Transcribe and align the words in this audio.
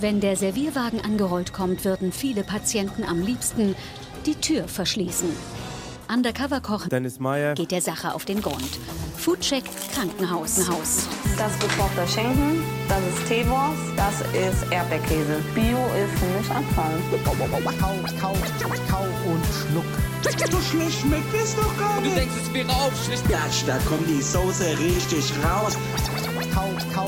Wenn 0.00 0.20
der 0.20 0.34
Servierwagen 0.36 1.00
angerollt 1.00 1.52
kommt, 1.52 1.84
würden 1.84 2.10
viele 2.10 2.42
Patienten 2.42 3.04
am 3.04 3.20
liebsten 3.20 3.74
die 4.24 4.34
Tür 4.34 4.66
verschließen. 4.66 5.28
Undercover-Koch 6.12 6.88
Dennis 6.88 7.20
Meyer. 7.20 7.54
geht 7.54 7.70
der 7.70 7.82
Sache 7.82 8.14
auf 8.14 8.24
den 8.24 8.40
Grund. 8.40 8.68
Foodcheck 9.16 9.62
Krankenhaus. 9.92 10.68
Haus. 10.68 11.06
Das 11.36 11.52
ist 11.52 11.60
gekochter 11.60 12.06
Schinken, 12.08 12.62
das 12.88 12.98
ist 13.00 13.28
Teewurst, 13.28 13.78
das 13.96 14.20
ist 14.32 14.72
Erdbeerkäse. 14.72 15.40
Bio 15.54 15.76
ist 16.02 16.18
für 16.18 16.38
mich 16.38 16.50
Abfall. 16.50 16.98
Kau, 17.24 17.32
kau, 18.18 18.34
kau 18.88 19.04
und 19.30 19.44
schluck. 19.44 19.84
So 20.50 20.60
schlecht 20.60 21.00
schmeckt 21.00 21.34
es 21.34 21.54
doch 21.54 21.78
gar 21.78 21.96
Du 21.96 22.02
nicht. 22.06 22.16
denkst, 22.16 22.34
es 22.42 22.54
wäre 22.54 22.70
aufschlicht. 22.70 23.28
Gatsch, 23.28 23.62
da 23.66 23.76
kommt 23.88 24.08
die 24.08 24.22
Soße 24.22 24.78
richtig 24.78 25.30
raus. 25.44 25.76
Kau, 26.54 26.68
kau, 26.94 27.06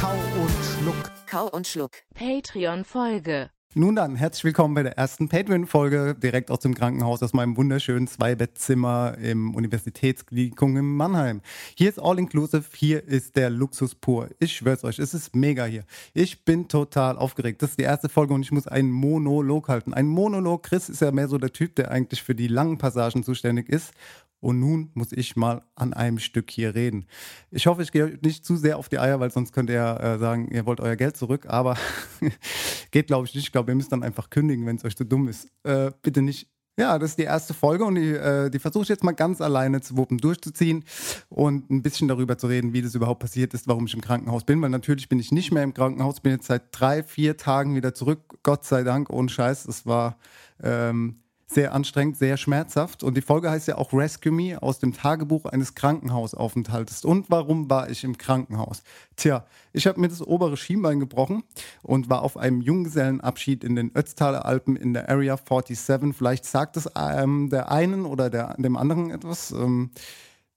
kau 0.00 0.14
und 0.40 0.50
schluck. 0.80 1.11
Kau 1.32 1.48
und 1.48 1.66
Schluck. 1.66 1.92
Patreon-Folge. 2.14 3.48
Nun 3.72 3.96
dann, 3.96 4.16
herzlich 4.16 4.44
willkommen 4.44 4.74
bei 4.74 4.82
der 4.82 4.98
ersten 4.98 5.30
Patreon-Folge 5.30 6.14
direkt 6.14 6.50
aus 6.50 6.58
dem 6.58 6.74
Krankenhaus 6.74 7.22
aus 7.22 7.32
meinem 7.32 7.56
wunderschönen 7.56 8.06
Zweibettzimmer 8.06 9.16
im 9.16 9.54
Universitätsklinikum 9.54 10.76
in 10.76 10.84
Mannheim. 10.94 11.40
Hier 11.74 11.88
ist 11.88 11.98
All 11.98 12.18
Inclusive, 12.18 12.64
hier 12.74 13.02
ist 13.02 13.36
der 13.36 13.48
Luxus 13.48 13.94
pur. 13.94 14.28
Ich 14.40 14.54
schwör's 14.54 14.84
euch, 14.84 14.98
es 14.98 15.14
ist 15.14 15.34
mega 15.34 15.64
hier. 15.64 15.84
Ich 16.12 16.44
bin 16.44 16.68
total 16.68 17.16
aufgeregt. 17.16 17.62
Das 17.62 17.70
ist 17.70 17.78
die 17.78 17.84
erste 17.84 18.10
Folge 18.10 18.34
und 18.34 18.42
ich 18.42 18.52
muss 18.52 18.68
einen 18.68 18.90
Monolog 18.90 19.70
halten. 19.70 19.94
Ein 19.94 20.08
Monolog, 20.08 20.64
Chris 20.64 20.90
ist 20.90 21.00
ja 21.00 21.12
mehr 21.12 21.28
so 21.28 21.38
der 21.38 21.54
Typ, 21.54 21.76
der 21.76 21.90
eigentlich 21.90 22.22
für 22.22 22.34
die 22.34 22.48
langen 22.48 22.76
Passagen 22.76 23.24
zuständig 23.24 23.70
ist. 23.70 23.94
Und 24.42 24.58
nun 24.58 24.90
muss 24.94 25.12
ich 25.12 25.36
mal 25.36 25.62
an 25.76 25.92
einem 25.92 26.18
Stück 26.18 26.50
hier 26.50 26.74
reden. 26.74 27.06
Ich 27.52 27.68
hoffe, 27.68 27.80
ich 27.80 27.92
gehe 27.92 28.18
nicht 28.22 28.44
zu 28.44 28.56
sehr 28.56 28.76
auf 28.76 28.88
die 28.88 28.98
Eier, 28.98 29.20
weil 29.20 29.30
sonst 29.30 29.52
könnt 29.52 29.70
ihr 29.70 30.00
äh, 30.00 30.18
sagen, 30.18 30.48
ihr 30.50 30.66
wollt 30.66 30.80
euer 30.80 30.96
Geld 30.96 31.16
zurück. 31.16 31.46
Aber 31.46 31.76
geht, 32.90 33.06
glaube 33.06 33.28
ich, 33.28 33.34
nicht. 33.36 33.44
Ich 33.44 33.52
glaube, 33.52 33.70
ihr 33.70 33.76
müsst 33.76 33.92
dann 33.92 34.02
einfach 34.02 34.30
kündigen, 34.30 34.66
wenn 34.66 34.74
es 34.74 34.84
euch 34.84 34.96
zu 34.96 35.04
dumm 35.04 35.28
ist. 35.28 35.48
Äh, 35.62 35.92
bitte 36.02 36.22
nicht. 36.22 36.48
Ja, 36.76 36.98
das 36.98 37.10
ist 37.10 37.18
die 37.18 37.22
erste 37.22 37.54
Folge 37.54 37.84
und 37.84 37.94
die, 37.94 38.10
äh, 38.10 38.50
die 38.50 38.58
versuche 38.58 38.82
ich 38.82 38.88
jetzt 38.88 39.04
mal 39.04 39.12
ganz 39.12 39.40
alleine 39.40 39.80
zu 39.80 39.96
wuppen, 39.96 40.18
durchzuziehen 40.18 40.84
und 41.28 41.70
ein 41.70 41.82
bisschen 41.82 42.08
darüber 42.08 42.36
zu 42.36 42.48
reden, 42.48 42.72
wie 42.72 42.82
das 42.82 42.96
überhaupt 42.96 43.20
passiert 43.20 43.54
ist, 43.54 43.68
warum 43.68 43.86
ich 43.86 43.94
im 43.94 44.00
Krankenhaus 44.00 44.42
bin. 44.42 44.60
Weil 44.60 44.70
natürlich 44.70 45.08
bin 45.08 45.20
ich 45.20 45.30
nicht 45.30 45.52
mehr 45.52 45.62
im 45.62 45.72
Krankenhaus, 45.72 46.18
bin 46.18 46.32
jetzt 46.32 46.46
seit 46.46 46.64
drei, 46.72 47.04
vier 47.04 47.36
Tagen 47.36 47.76
wieder 47.76 47.94
zurück. 47.94 48.38
Gott 48.42 48.64
sei 48.64 48.82
Dank, 48.82 49.08
ohne 49.10 49.28
Scheiß. 49.28 49.66
Es 49.66 49.86
war 49.86 50.16
ähm, 50.60 51.21
sehr 51.52 51.74
anstrengend, 51.74 52.16
sehr 52.16 52.36
schmerzhaft. 52.36 53.02
Und 53.02 53.16
die 53.16 53.22
Folge 53.22 53.50
heißt 53.50 53.68
ja 53.68 53.76
auch 53.78 53.92
Rescue 53.92 54.32
Me 54.32 54.60
aus 54.60 54.78
dem 54.78 54.92
Tagebuch 54.92 55.46
eines 55.46 55.74
Krankenhausaufenthaltes. 55.74 57.04
Und 57.04 57.30
warum 57.30 57.68
war 57.70 57.90
ich 57.90 58.04
im 58.04 58.18
Krankenhaus? 58.18 58.82
Tja, 59.16 59.44
ich 59.72 59.86
habe 59.86 60.00
mir 60.00 60.08
das 60.08 60.26
obere 60.26 60.56
Schienbein 60.56 61.00
gebrochen 61.00 61.42
und 61.82 62.10
war 62.10 62.22
auf 62.22 62.36
einem 62.36 62.60
Junggesellenabschied 62.60 63.64
in 63.64 63.76
den 63.76 63.94
Ötztaler 63.94 64.44
Alpen 64.44 64.76
in 64.76 64.94
der 64.94 65.08
Area 65.08 65.36
47. 65.36 66.16
Vielleicht 66.16 66.44
sagt 66.44 66.76
es 66.76 66.88
ähm, 66.96 67.50
der 67.50 67.70
einen 67.70 68.06
oder 68.06 68.30
der, 68.30 68.54
dem 68.58 68.76
anderen 68.76 69.10
etwas. 69.10 69.50
Ähm, 69.52 69.90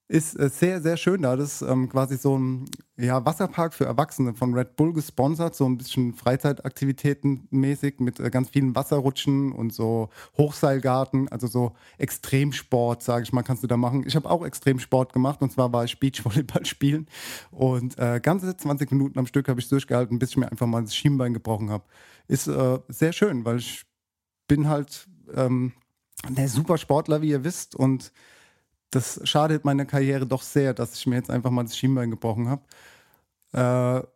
ist 0.08 0.40
äh, 0.40 0.50
sehr, 0.50 0.82
sehr 0.82 0.98
schön 0.98 1.24
da. 1.24 1.36
Das 1.36 1.62
ist 1.62 1.68
ähm, 1.68 1.90
quasi 1.90 2.18
so 2.18 2.38
ein 2.38 2.66
ja, 2.96 3.26
Wasserpark 3.26 3.74
für 3.74 3.86
Erwachsene 3.86 4.36
von 4.36 4.54
Red 4.54 4.76
Bull 4.76 4.94
gesponsert, 4.94 5.56
so 5.56 5.66
ein 5.66 5.78
bisschen 5.78 6.14
Freizeitaktivitäten 6.14 7.48
mäßig 7.50 8.00
mit 8.00 8.20
äh, 8.20 8.30
ganz 8.30 8.50
vielen 8.50 8.76
Wasserrutschen 8.76 9.52
und 9.52 9.74
so 9.74 10.10
Hochseilgarten, 10.38 11.28
also 11.30 11.48
so 11.48 11.74
Extremsport, 11.98 13.02
sage 13.02 13.24
ich 13.24 13.34
mal, 13.34 13.42
kannst 13.42 13.64
du 13.64 13.68
da 13.68 13.78
machen. 13.78 14.04
Ich 14.06 14.16
habe 14.16 14.30
auch 14.30 14.46
Extremsport 14.46 15.12
gemacht 15.12 15.42
und 15.42 15.52
zwar 15.52 15.74
war 15.74 15.84
ich 15.84 16.00
Beachvolleyball 16.00 16.66
spielen 16.68 17.08
und 17.50 17.98
äh, 17.98 18.20
ganze 18.22 18.56
20 18.56 18.92
Minuten 18.92 19.18
am 19.18 19.26
Stück 19.26 19.50
habe 19.50 19.60
ich 19.60 19.68
durchgehalten, 19.70 20.20
bis 20.20 20.32
ich 20.32 20.38
mir 20.38 20.52
einfach 20.52 20.68
mal 20.68 20.82
das 20.82 20.96
Schienbein 20.96 21.34
gebrochen 21.34 21.72
habe. 21.72 21.86
Ist 22.28 22.48
äh, 22.48 22.80
sehr 22.90 23.12
schön, 23.12 23.44
weil 23.44 23.58
ich 23.58 23.86
bin 24.48 24.70
halt 24.70 25.08
ähm, 25.34 25.74
der 26.30 26.48
Supersportler, 26.48 27.24
wie 27.24 27.30
ihr 27.30 27.44
wisst 27.44 27.76
und 27.76 28.12
das 28.92 29.20
schadet 29.24 29.66
meiner 29.66 29.86
Karriere 29.86 30.26
doch 30.26 30.42
sehr, 30.42 30.74
dass 30.74 30.96
ich 30.96 31.06
mir 31.08 31.16
jetzt 31.16 31.30
einfach 31.30 31.52
mal 31.52 31.64
das 31.64 31.78
Schienbein 31.78 32.12
gebrochen 32.12 32.50
habe. 32.50 32.62
Äh, 33.52 34.08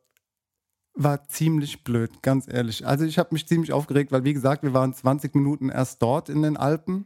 war 1.02 1.28
ziemlich 1.30 1.84
blöd, 1.84 2.22
ganz 2.22 2.48
ehrlich. 2.48 2.86
Also 2.86 3.06
ich 3.06 3.18
habe 3.18 3.30
mich 3.32 3.48
ziemlich 3.48 3.72
aufgeregt, 3.72 4.12
weil 4.12 4.24
wie 4.24 4.34
gesagt, 4.34 4.64
wir 4.64 4.74
waren 4.74 4.94
20 4.94 5.34
Minuten 5.34 5.70
erst 5.70 6.02
dort 6.02 6.30
in 6.30 6.42
den 6.42 6.58
Alpen. 6.58 7.06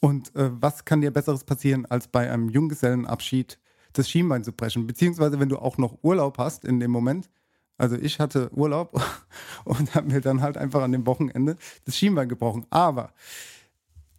Und 0.00 0.34
äh, 0.34 0.50
was 0.60 0.84
kann 0.84 1.00
dir 1.00 1.12
besseres 1.12 1.44
passieren, 1.44 1.86
als 1.86 2.08
bei 2.08 2.30
einem 2.30 2.48
Junggesellenabschied 2.48 3.58
das 3.92 4.10
Schienbein 4.10 4.44
zu 4.44 4.52
brechen? 4.52 4.86
Beziehungsweise 4.86 5.38
wenn 5.38 5.48
du 5.48 5.58
auch 5.58 5.78
noch 5.78 5.98
Urlaub 6.02 6.38
hast 6.38 6.64
in 6.64 6.80
dem 6.80 6.90
Moment. 6.90 7.30
Also 7.78 7.96
ich 7.96 8.20
hatte 8.20 8.50
Urlaub 8.52 9.00
und 9.64 9.94
habe 9.94 10.08
mir 10.08 10.20
dann 10.20 10.42
halt 10.42 10.58
einfach 10.58 10.82
an 10.82 10.92
dem 10.92 11.06
Wochenende 11.06 11.56
das 11.84 11.96
Schienbein 11.96 12.28
gebrochen. 12.28 12.66
Aber 12.70 13.12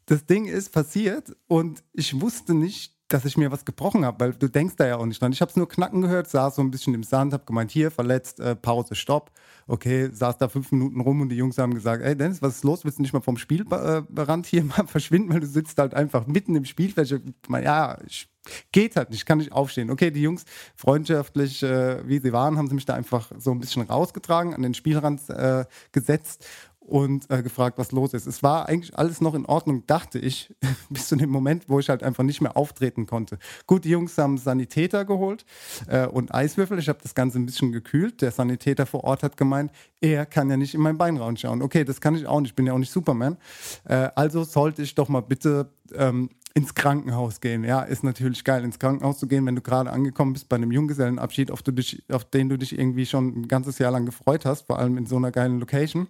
das 0.05 0.25
Ding 0.25 0.45
ist 0.45 0.71
passiert 0.71 1.35
und 1.47 1.83
ich 1.93 2.19
wusste 2.19 2.53
nicht, 2.53 2.95
dass 3.07 3.25
ich 3.25 3.37
mir 3.37 3.51
was 3.51 3.65
gebrochen 3.65 4.03
habe, 4.03 4.19
weil 4.19 4.33
du 4.33 4.49
denkst 4.49 4.75
da 4.77 4.87
ja 4.87 4.97
auch 4.97 5.05
nicht 5.05 5.21
dran. 5.21 5.31
Ich 5.31 5.41
habe 5.41 5.49
es 5.49 5.55
nur 5.55 5.69
knacken 5.69 6.01
gehört, 6.01 6.27
saß 6.27 6.55
so 6.55 6.63
ein 6.63 6.71
bisschen 6.71 6.93
im 6.95 7.03
Sand, 7.03 7.33
habe 7.33 7.45
gemeint, 7.45 7.69
hier, 7.69 7.91
verletzt, 7.91 8.39
äh, 8.39 8.55
Pause, 8.55 8.95
Stopp. 8.95 9.31
Okay, 9.67 10.09
saß 10.11 10.37
da 10.37 10.47
fünf 10.47 10.71
Minuten 10.71 10.99
rum 11.01 11.21
und 11.21 11.29
die 11.29 11.35
Jungs 11.35 11.57
haben 11.57 11.73
gesagt, 11.75 12.03
ey 12.03 12.15
Dennis, 12.15 12.41
was 12.41 12.55
ist 12.55 12.63
los? 12.63 12.83
Willst 12.83 12.97
du 12.97 13.03
nicht 13.03 13.13
mal 13.13 13.21
vom 13.21 13.37
Spielrand 13.37 14.45
hier 14.47 14.63
mal 14.77 14.87
verschwinden, 14.87 15.33
weil 15.33 15.39
du 15.39 15.47
sitzt 15.47 15.77
halt 15.77 15.93
einfach 15.93 16.25
mitten 16.25 16.55
im 16.55 16.65
Spielfeld. 16.65 17.21
Ja, 17.49 17.97
ich, 18.07 18.27
geht 18.71 18.95
halt 18.95 19.11
nicht, 19.11 19.25
kann 19.25 19.37
nicht 19.37 19.51
aufstehen. 19.51 19.91
Okay, 19.91 20.09
die 20.09 20.21
Jungs, 20.21 20.45
freundschaftlich 20.75 21.61
äh, 21.61 22.07
wie 22.07 22.19
sie 22.19 22.33
waren, 22.33 22.57
haben 22.57 22.67
sie 22.67 22.75
mich 22.75 22.85
da 22.85 22.95
einfach 22.95 23.31
so 23.37 23.51
ein 23.51 23.59
bisschen 23.59 23.83
rausgetragen, 23.83 24.53
an 24.53 24.61
den 24.61 24.73
Spielrand 24.73 25.29
äh, 25.29 25.65
gesetzt 25.91 26.45
und 26.87 27.29
äh, 27.31 27.41
gefragt, 27.41 27.77
was 27.77 27.91
los 27.91 28.13
ist. 28.13 28.27
Es 28.27 28.43
war 28.43 28.69
eigentlich 28.69 28.97
alles 28.97 29.21
noch 29.21 29.33
in 29.33 29.45
Ordnung, 29.45 29.85
dachte 29.87 30.19
ich, 30.19 30.53
bis 30.89 31.07
zu 31.07 31.15
dem 31.15 31.29
Moment, 31.29 31.67
wo 31.67 31.79
ich 31.79 31.89
halt 31.89 32.03
einfach 32.03 32.23
nicht 32.23 32.41
mehr 32.41 32.55
auftreten 32.55 33.05
konnte. 33.05 33.37
Gut, 33.67 33.85
die 33.85 33.89
Jungs 33.89 34.17
haben 34.17 34.37
Sanitäter 34.37 35.05
geholt 35.05 35.45
äh, 35.87 36.05
und 36.05 36.33
Eiswürfel. 36.33 36.77
Ich 36.79 36.89
habe 36.89 36.99
das 37.01 37.15
Ganze 37.15 37.39
ein 37.39 37.45
bisschen 37.45 37.71
gekühlt. 37.71 38.21
Der 38.21 38.31
Sanitäter 38.31 38.85
vor 38.85 39.03
Ort 39.03 39.23
hat 39.23 39.37
gemeint, 39.37 39.71
er 40.01 40.25
kann 40.25 40.49
ja 40.49 40.57
nicht 40.57 40.75
in 40.75 40.81
mein 40.81 40.97
Bein 40.97 41.17
reinschauen. 41.17 41.61
Okay, 41.61 41.83
das 41.83 42.01
kann 42.01 42.15
ich 42.15 42.27
auch 42.27 42.39
nicht, 42.39 42.51
ich 42.51 42.55
bin 42.55 42.67
ja 42.67 42.73
auch 42.73 42.77
nicht 42.77 42.91
Superman. 42.91 43.37
Äh, 43.85 44.09
also 44.15 44.43
sollte 44.43 44.81
ich 44.83 44.95
doch 44.95 45.09
mal 45.09 45.21
bitte 45.21 45.71
ähm, 45.93 46.29
ins 46.53 46.73
Krankenhaus 46.73 47.41
gehen. 47.41 47.63
Ja, 47.63 47.81
ist 47.81 48.03
natürlich 48.03 48.43
geil, 48.43 48.63
ins 48.63 48.79
Krankenhaus 48.79 49.19
zu 49.19 49.27
gehen, 49.27 49.45
wenn 49.45 49.55
du 49.55 49.61
gerade 49.61 49.91
angekommen 49.91 50.33
bist 50.33 50.47
bei 50.47 50.55
einem 50.55 50.71
Junggesellenabschied, 50.71 51.51
auf, 51.51 51.63
du 51.63 51.71
dich, 51.71 52.03
auf 52.09 52.23
den 52.23 52.47
du 52.47 52.57
dich 52.57 52.77
irgendwie 52.77 53.05
schon 53.05 53.41
ein 53.41 53.47
ganzes 53.47 53.77
Jahr 53.77 53.91
lang 53.91 54.05
gefreut 54.05 54.45
hast, 54.45 54.67
vor 54.67 54.79
allem 54.79 54.97
in 54.97 55.05
so 55.05 55.17
einer 55.17 55.31
geilen 55.31 55.59
Location. 55.59 56.07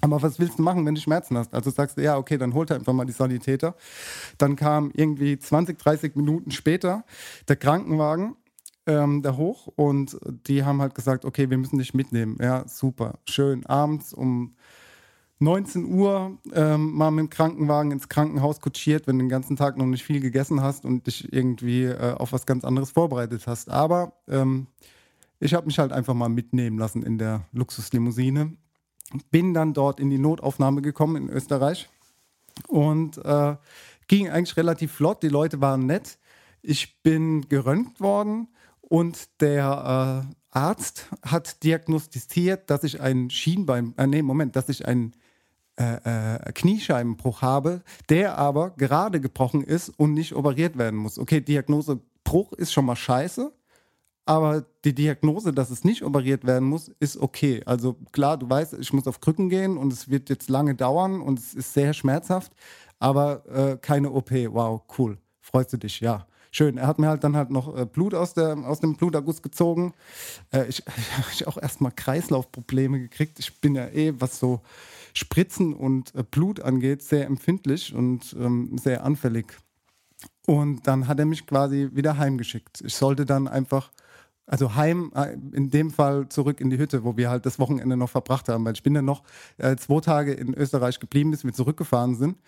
Aber 0.00 0.22
was 0.22 0.38
willst 0.38 0.58
du 0.58 0.62
machen, 0.62 0.84
wenn 0.84 0.94
du 0.94 1.00
Schmerzen 1.00 1.36
hast? 1.38 1.54
Also 1.54 1.70
sagst 1.70 1.96
du, 1.96 2.02
ja, 2.02 2.18
okay, 2.18 2.36
dann 2.36 2.54
holt 2.54 2.70
er 2.70 2.76
einfach 2.76 2.92
mal 2.92 3.04
die 3.04 3.12
Sanitäter. 3.12 3.74
Dann 4.38 4.56
kam 4.56 4.90
irgendwie 4.94 5.38
20, 5.38 5.78
30 5.78 6.16
Minuten 6.16 6.50
später 6.50 7.04
der 7.48 7.56
Krankenwagen 7.56 8.36
ähm, 8.86 9.22
da 9.22 9.36
hoch 9.36 9.68
und 9.76 10.18
die 10.46 10.64
haben 10.64 10.80
halt 10.80 10.94
gesagt, 10.94 11.24
okay, 11.24 11.48
wir 11.48 11.58
müssen 11.58 11.78
dich 11.78 11.94
mitnehmen. 11.94 12.36
Ja, 12.40 12.66
super, 12.68 13.18
schön. 13.24 13.64
Abends 13.66 14.12
um 14.12 14.54
19 15.40 15.84
Uhr 15.86 16.38
ähm, 16.52 16.92
mal 16.92 17.10
mit 17.10 17.24
dem 17.24 17.30
Krankenwagen 17.30 17.90
ins 17.92 18.08
Krankenhaus 18.08 18.60
kutschiert, 18.60 19.06
wenn 19.06 19.18
du 19.18 19.24
den 19.24 19.28
ganzen 19.28 19.56
Tag 19.56 19.76
noch 19.76 19.86
nicht 19.86 20.04
viel 20.04 20.20
gegessen 20.20 20.62
hast 20.62 20.84
und 20.84 21.06
dich 21.06 21.32
irgendwie 21.32 21.84
äh, 21.84 22.14
auf 22.14 22.32
was 22.32 22.46
ganz 22.46 22.64
anderes 22.64 22.90
vorbereitet 22.90 23.46
hast. 23.46 23.70
Aber 23.70 24.12
ähm, 24.28 24.66
ich 25.40 25.54
habe 25.54 25.66
mich 25.66 25.78
halt 25.78 25.92
einfach 25.92 26.14
mal 26.14 26.28
mitnehmen 26.28 26.78
lassen 26.78 27.02
in 27.02 27.18
der 27.18 27.46
Luxuslimousine. 27.52 28.56
Bin 29.30 29.54
dann 29.54 29.72
dort 29.72 30.00
in 30.00 30.10
die 30.10 30.18
Notaufnahme 30.18 30.82
gekommen 30.82 31.16
in 31.16 31.28
Österreich 31.28 31.88
und 32.68 33.18
äh, 33.24 33.56
ging 34.08 34.28
eigentlich 34.28 34.56
relativ 34.56 34.92
flott. 34.92 35.22
Die 35.22 35.28
Leute 35.28 35.60
waren 35.60 35.86
nett. 35.86 36.18
Ich 36.62 37.02
bin 37.02 37.48
geröntgt 37.48 38.00
worden 38.00 38.48
und 38.80 39.40
der 39.40 40.26
äh, 40.30 40.34
Arzt 40.50 41.08
hat 41.22 41.62
diagnostiziert, 41.64 42.70
dass 42.70 42.84
ich 42.84 43.00
ein 43.00 43.30
Schienbein, 43.30 43.94
äh, 43.96 44.06
nee, 44.06 44.22
Moment, 44.22 44.56
dass 44.56 44.68
ich 44.68 44.86
einen 44.86 45.14
äh, 45.76 46.36
äh, 46.36 46.52
Kniescheibenbruch 46.52 47.42
habe, 47.42 47.82
der 48.08 48.38
aber 48.38 48.70
gerade 48.70 49.20
gebrochen 49.20 49.64
ist 49.64 49.88
und 49.88 50.14
nicht 50.14 50.34
operiert 50.34 50.78
werden 50.78 50.98
muss. 50.98 51.18
Okay, 51.18 51.40
Diagnose 51.40 52.00
Bruch 52.22 52.52
ist 52.52 52.72
schon 52.72 52.84
mal 52.84 52.94
scheiße, 52.94 53.52
Aber 54.26 54.64
die 54.84 54.94
Diagnose, 54.94 55.52
dass 55.52 55.70
es 55.70 55.84
nicht 55.84 56.02
operiert 56.02 56.46
werden 56.46 56.66
muss, 56.66 56.90
ist 56.98 57.18
okay. 57.18 57.62
Also 57.66 57.96
klar, 58.12 58.38
du 58.38 58.48
weißt, 58.48 58.74
ich 58.74 58.92
muss 58.92 59.06
auf 59.06 59.20
Krücken 59.20 59.50
gehen 59.50 59.76
und 59.76 59.92
es 59.92 60.08
wird 60.08 60.30
jetzt 60.30 60.48
lange 60.48 60.74
dauern 60.74 61.20
und 61.20 61.38
es 61.38 61.54
ist 61.54 61.74
sehr 61.74 61.92
schmerzhaft, 61.92 62.52
aber 62.98 63.44
äh, 63.48 63.76
keine 63.76 64.10
OP. 64.10 64.30
Wow, 64.30 64.82
cool. 64.98 65.18
Freust 65.40 65.74
du 65.74 65.76
dich, 65.76 66.00
ja. 66.00 66.26
Schön. 66.50 66.78
Er 66.78 66.86
hat 66.86 67.00
mir 67.00 67.08
halt 67.08 67.24
dann 67.24 67.36
halt 67.36 67.50
noch 67.50 67.76
äh, 67.76 67.84
Blut 67.84 68.14
aus, 68.14 68.32
der, 68.32 68.56
aus 68.56 68.78
dem 68.78 68.94
Bluterguss 68.94 69.42
gezogen. 69.42 69.92
Äh, 70.52 70.68
ich 70.68 70.84
habe 71.40 71.48
auch 71.48 71.60
erstmal 71.60 71.90
Kreislaufprobleme 71.90 73.00
gekriegt. 73.00 73.40
Ich 73.40 73.60
bin 73.60 73.74
ja 73.74 73.88
eh, 73.88 74.14
was 74.20 74.38
so 74.38 74.60
Spritzen 75.14 75.74
und 75.74 76.14
äh, 76.14 76.22
Blut 76.22 76.60
angeht, 76.60 77.02
sehr 77.02 77.26
empfindlich 77.26 77.92
und 77.92 78.34
ähm, 78.38 78.78
sehr 78.78 79.04
anfällig. 79.04 79.58
Und 80.46 80.86
dann 80.86 81.08
hat 81.08 81.18
er 81.18 81.24
mich 81.24 81.44
quasi 81.44 81.90
wieder 81.92 82.18
heimgeschickt. 82.18 82.82
Ich 82.82 82.94
sollte 82.94 83.26
dann 83.26 83.48
einfach 83.48 83.90
also 84.46 84.74
heim, 84.74 85.10
äh, 85.14 85.32
in 85.52 85.70
dem 85.70 85.90
Fall 85.90 86.28
zurück 86.28 86.60
in 86.60 86.70
die 86.70 86.78
Hütte, 86.78 87.04
wo 87.04 87.16
wir 87.16 87.30
halt 87.30 87.46
das 87.46 87.58
Wochenende 87.58 87.96
noch 87.96 88.10
verbracht 88.10 88.48
haben, 88.48 88.64
weil 88.64 88.74
ich 88.74 88.82
bin 88.82 88.94
dann 88.94 89.04
noch 89.04 89.22
äh, 89.58 89.76
zwei 89.76 90.00
Tage 90.00 90.32
in 90.32 90.54
Österreich 90.54 91.00
geblieben, 91.00 91.30
bis 91.30 91.44
wir 91.44 91.52
zurückgefahren 91.52 92.14
sind. 92.14 92.38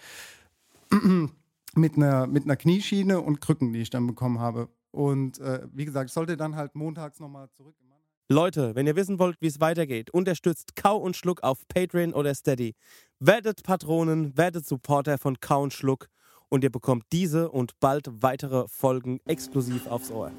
mit, 1.75 1.97
einer, 1.97 2.27
mit 2.27 2.45
einer 2.45 2.57
Knieschiene 2.57 3.21
und 3.21 3.41
Krücken, 3.41 3.73
die 3.73 3.81
ich 3.81 3.91
dann 3.91 4.07
bekommen 4.07 4.39
habe. 4.39 4.69
Und 4.91 5.39
äh, 5.41 5.67
wie 5.73 5.85
gesagt, 5.85 6.11
ich 6.11 6.15
sollte 6.15 6.37
dann 6.37 6.57
halt 6.57 6.75
montags 6.75 7.21
nochmal 7.21 7.49
zurück. 7.51 7.75
Leute, 8.29 8.75
wenn 8.75 8.89
ihr 8.89 8.97
wissen 8.97 9.21
wollt, 9.21 9.37
wie 9.41 9.47
es 9.47 9.61
weitergeht, 9.61 10.11
unterstützt 10.11 10.75
Kau 10.75 10.97
und 10.97 11.15
Schluck 11.15 11.45
auf 11.45 11.69
Patreon 11.69 12.13
oder 12.13 12.35
Steady. 12.35 12.75
Werdet 13.21 13.63
Patronen, 13.63 14.37
werdet 14.37 14.67
Supporter 14.67 15.17
von 15.17 15.39
Kau 15.39 15.63
und 15.63 15.73
Schluck 15.73 16.09
und 16.49 16.65
ihr 16.65 16.71
bekommt 16.71 17.05
diese 17.13 17.49
und 17.51 17.79
bald 17.79 18.11
weitere 18.11 18.67
Folgen 18.67 19.21
exklusiv 19.27 19.87
aufs 19.87 20.11
Ohr. 20.11 20.33